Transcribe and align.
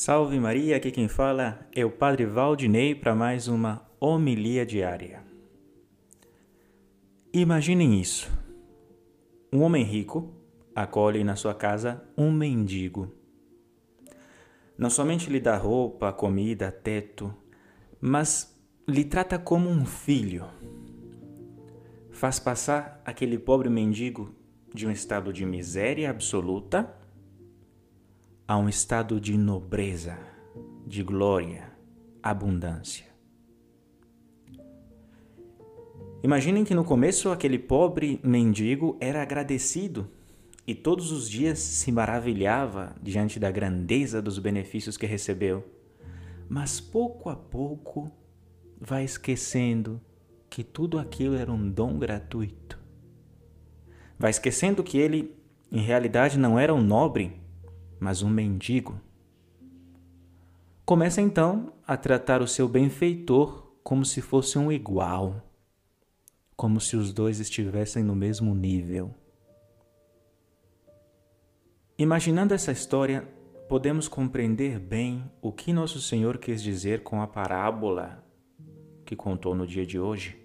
Salve 0.00 0.38
Maria, 0.38 0.76
aqui 0.76 0.92
quem 0.92 1.08
fala 1.08 1.66
é 1.74 1.84
o 1.84 1.90
Padre 1.90 2.24
Valdinei 2.24 2.94
para 2.94 3.16
mais 3.16 3.48
uma 3.48 3.84
homilia 3.98 4.64
diária. 4.64 5.24
Imaginem 7.32 8.00
isso: 8.00 8.30
um 9.52 9.60
homem 9.60 9.82
rico 9.82 10.32
acolhe 10.72 11.24
na 11.24 11.34
sua 11.34 11.52
casa 11.52 12.00
um 12.16 12.30
mendigo. 12.30 13.12
Não 14.78 14.88
somente 14.88 15.28
lhe 15.28 15.40
dá 15.40 15.56
roupa, 15.56 16.12
comida, 16.12 16.70
teto, 16.70 17.34
mas 18.00 18.56
lhe 18.86 19.02
trata 19.02 19.36
como 19.36 19.68
um 19.68 19.84
filho. 19.84 20.46
Faz 22.12 22.38
passar 22.38 23.02
aquele 23.04 23.36
pobre 23.36 23.68
mendigo 23.68 24.32
de 24.72 24.86
um 24.86 24.92
estado 24.92 25.32
de 25.32 25.44
miséria 25.44 26.08
absoluta 26.08 26.97
a 28.48 28.56
um 28.56 28.66
estado 28.66 29.20
de 29.20 29.36
nobreza, 29.36 30.18
de 30.86 31.02
glória, 31.02 31.70
abundância. 32.22 33.04
Imaginem 36.22 36.64
que 36.64 36.74
no 36.74 36.82
começo 36.82 37.30
aquele 37.30 37.58
pobre 37.58 38.18
mendigo 38.24 38.96
era 39.00 39.20
agradecido 39.20 40.10
e 40.66 40.74
todos 40.74 41.12
os 41.12 41.28
dias 41.28 41.58
se 41.58 41.92
maravilhava 41.92 42.96
diante 43.02 43.38
da 43.38 43.50
grandeza 43.50 44.22
dos 44.22 44.38
benefícios 44.38 44.96
que 44.96 45.04
recebeu. 45.04 45.62
Mas 46.48 46.80
pouco 46.80 47.28
a 47.28 47.36
pouco 47.36 48.10
vai 48.80 49.04
esquecendo 49.04 50.00
que 50.48 50.64
tudo 50.64 50.98
aquilo 50.98 51.34
era 51.34 51.52
um 51.52 51.70
dom 51.70 51.98
gratuito. 51.98 52.78
Vai 54.18 54.30
esquecendo 54.30 54.82
que 54.82 54.96
ele, 54.96 55.36
em 55.70 55.82
realidade, 55.82 56.38
não 56.38 56.58
era 56.58 56.74
um 56.74 56.82
nobre, 56.82 57.38
mas 58.00 58.22
um 58.22 58.30
mendigo. 58.30 59.00
Começa 60.84 61.20
então 61.20 61.72
a 61.86 61.96
tratar 61.96 62.40
o 62.40 62.46
seu 62.46 62.68
benfeitor 62.68 63.72
como 63.82 64.04
se 64.04 64.20
fosse 64.20 64.58
um 64.58 64.72
igual, 64.72 65.42
como 66.56 66.80
se 66.80 66.96
os 66.96 67.12
dois 67.12 67.40
estivessem 67.40 68.02
no 68.02 68.14
mesmo 68.14 68.54
nível. 68.54 69.14
Imaginando 71.98 72.54
essa 72.54 72.70
história, 72.70 73.28
podemos 73.68 74.08
compreender 74.08 74.78
bem 74.78 75.30
o 75.42 75.52
que 75.52 75.72
Nosso 75.72 76.00
Senhor 76.00 76.38
quis 76.38 76.62
dizer 76.62 77.02
com 77.02 77.20
a 77.20 77.26
parábola 77.26 78.24
que 79.04 79.16
contou 79.16 79.54
no 79.54 79.66
dia 79.66 79.84
de 79.84 79.98
hoje. 79.98 80.38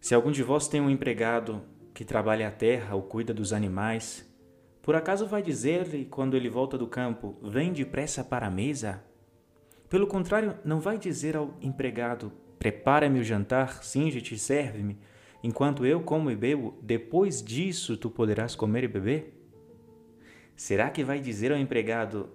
Se 0.00 0.14
algum 0.14 0.30
de 0.30 0.42
vós 0.42 0.66
tem 0.66 0.80
um 0.80 0.88
empregado 0.88 1.62
que 1.92 2.04
trabalha 2.04 2.48
a 2.48 2.50
terra 2.50 2.94
ou 2.94 3.02
cuida 3.02 3.34
dos 3.34 3.52
animais, 3.52 4.24
por 4.86 4.94
acaso 4.94 5.26
vai 5.26 5.42
dizer-lhe, 5.42 6.04
quando 6.04 6.36
ele 6.36 6.48
volta 6.48 6.78
do 6.78 6.86
campo, 6.86 7.36
vem 7.42 7.72
depressa 7.72 8.22
para 8.22 8.46
a 8.46 8.50
mesa? 8.50 9.02
Pelo 9.90 10.06
contrário, 10.06 10.56
não 10.64 10.78
vai 10.78 10.96
dizer 10.96 11.36
ao 11.36 11.54
empregado, 11.60 12.30
prepara-me 12.56 13.18
o 13.18 13.24
jantar, 13.24 13.82
singe-te 13.82 14.36
e 14.36 14.38
serve-me, 14.38 14.96
enquanto 15.42 15.84
eu 15.84 16.02
como 16.02 16.30
e 16.30 16.36
bebo, 16.36 16.78
depois 16.80 17.42
disso 17.42 17.96
tu 17.96 18.08
poderás 18.08 18.54
comer 18.54 18.84
e 18.84 18.88
beber? 18.88 19.50
Será 20.54 20.88
que 20.88 21.02
vai 21.02 21.18
dizer 21.18 21.50
ao 21.50 21.58
empregado, 21.58 22.30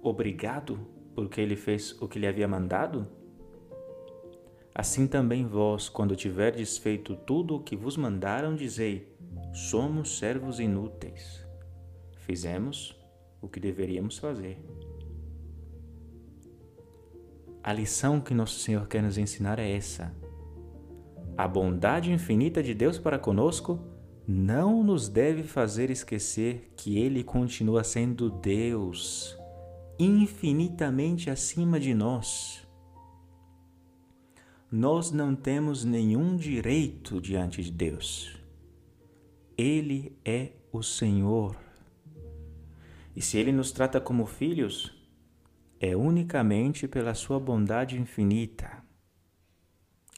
obrigado, 0.00 0.80
porque 1.14 1.42
ele 1.42 1.56
fez 1.56 1.92
o 2.00 2.08
que 2.08 2.18
lhe 2.18 2.26
havia 2.26 2.48
mandado? 2.48 3.06
Assim 4.74 5.06
também 5.06 5.46
vós, 5.46 5.90
quando 5.90 6.16
tiverdes 6.16 6.78
feito 6.78 7.14
tudo 7.14 7.56
o 7.56 7.62
que 7.62 7.76
vos 7.76 7.98
mandaram, 7.98 8.56
dizei: 8.56 9.14
somos 9.52 10.18
servos 10.18 10.58
inúteis 10.58 11.45
Fizemos 12.26 12.92
o 13.40 13.48
que 13.48 13.60
deveríamos 13.60 14.18
fazer. 14.18 14.58
A 17.62 17.72
lição 17.72 18.20
que 18.20 18.34
Nosso 18.34 18.58
Senhor 18.58 18.88
quer 18.88 19.00
nos 19.00 19.16
ensinar 19.16 19.60
é 19.60 19.70
essa. 19.70 20.12
A 21.38 21.46
bondade 21.46 22.10
infinita 22.10 22.64
de 22.64 22.74
Deus 22.74 22.98
para 22.98 23.16
conosco 23.16 23.78
não 24.26 24.82
nos 24.82 25.08
deve 25.08 25.44
fazer 25.44 25.88
esquecer 25.88 26.72
que 26.76 26.98
Ele 26.98 27.22
continua 27.22 27.84
sendo 27.84 28.28
Deus, 28.28 29.38
infinitamente 29.96 31.30
acima 31.30 31.78
de 31.78 31.94
nós. 31.94 32.66
Nós 34.68 35.12
não 35.12 35.36
temos 35.36 35.84
nenhum 35.84 36.36
direito 36.36 37.20
diante 37.20 37.62
de 37.62 37.70
Deus. 37.70 38.36
Ele 39.56 40.18
é 40.24 40.50
o 40.72 40.82
Senhor 40.82 41.65
e 43.16 43.22
se 43.22 43.38
ele 43.38 43.50
nos 43.50 43.72
trata 43.72 43.98
como 43.98 44.26
filhos, 44.26 44.94
é 45.80 45.96
unicamente 45.96 46.86
pela 46.86 47.14
sua 47.14 47.40
bondade 47.40 47.98
infinita, 47.98 48.84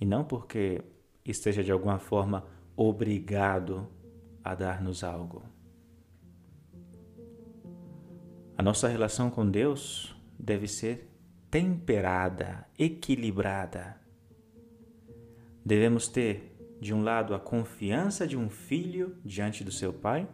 e 0.01 0.05
não 0.05 0.25
porque 0.25 0.83
esteja 1.25 1.63
de 1.63 1.71
alguma 1.71 2.01
forma 2.01 2.45
obrigado 2.77 3.89
a 4.43 4.53
dar-nos 4.53 5.05
algo. 5.05 5.45
A 8.57 8.63
nossa 8.63 8.89
relação 8.89 9.31
com 9.31 9.49
Deus 9.49 10.17
deve 10.37 10.67
ser 10.67 11.09
temperada, 11.49 12.67
equilibrada. 12.77 14.01
Devemos 15.65 16.09
ter, 16.09 16.57
de 16.81 16.93
um 16.93 17.03
lado, 17.03 17.33
a 17.33 17.39
confiança 17.39 18.27
de 18.27 18.37
um 18.37 18.51
filho 18.51 19.17
diante 19.25 19.63
do 19.63 19.71
seu 19.71 19.93
pai 19.93 20.29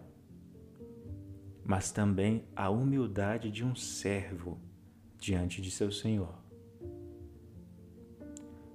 mas 1.64 1.90
também 1.90 2.44
a 2.54 2.68
humildade 2.68 3.50
de 3.50 3.64
um 3.64 3.74
servo 3.74 4.60
diante 5.18 5.62
de 5.62 5.70
seu 5.70 5.90
Senhor. 5.90 6.34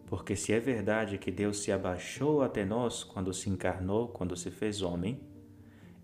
Porque 0.08 0.36
se 0.36 0.52
é 0.52 0.60
verdade 0.60 1.20
que 1.20 1.30
Deus 1.30 1.60
se 1.60 1.72
abaixou 1.72 2.42
até 2.42 2.66
nós 2.66 3.04
quando 3.04 3.32
se 3.32 3.48
encarnou, 3.48 4.08
quando 4.08 4.36
se 4.36 4.50
fez 4.50 4.82
homem, 4.82 5.22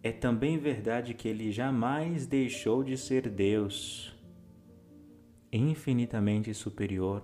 é 0.03 0.11
também 0.11 0.59
verdade 0.59 1.15
que 1.15 1.27
ele 1.27 1.51
jamais 1.51 2.27
deixou 2.27 2.83
de 2.83 2.95
ser 2.95 3.27
Deus, 3.27 4.15
infinitamente 5.51 6.53
superior 6.53 7.23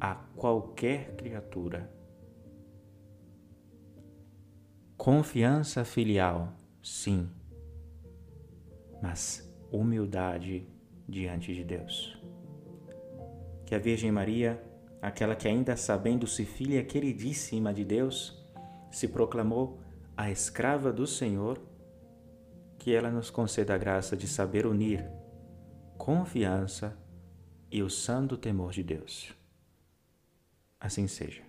a 0.00 0.14
qualquer 0.14 1.16
criatura. 1.16 1.92
Confiança 4.96 5.84
filial, 5.84 6.52
sim 6.80 7.28
mas 9.02 9.48
humildade 9.70 10.66
diante 11.08 11.54
de 11.54 11.64
Deus. 11.64 12.18
Que 13.64 13.74
a 13.74 13.78
Virgem 13.78 14.10
Maria, 14.10 14.62
aquela 15.00 15.34
que 15.34 15.46
ainda 15.46 15.76
sabendo-se 15.76 16.44
filha 16.44 16.82
queridíssima 16.84 17.72
de 17.72 17.84
Deus, 17.84 18.38
se 18.90 19.08
proclamou 19.08 19.80
a 20.16 20.30
escrava 20.30 20.92
do 20.92 21.06
Senhor, 21.06 21.60
que 22.78 22.94
ela 22.94 23.10
nos 23.10 23.30
conceda 23.30 23.74
a 23.74 23.78
graça 23.78 24.16
de 24.16 24.26
saber 24.26 24.66
unir 24.66 25.08
confiança 25.98 26.96
e 27.70 27.82
o 27.82 27.90
santo 27.90 28.36
temor 28.36 28.72
de 28.72 28.82
Deus. 28.82 29.34
Assim 30.80 31.06
seja. 31.08 31.47